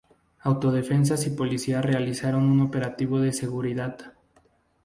Autodefensas 0.39 1.27
y 1.27 1.29
policías 1.29 1.85
realizaron 1.85 2.45
un 2.45 2.61
operativo 2.61 3.19
de 3.19 3.33
seguridad. 3.33 4.13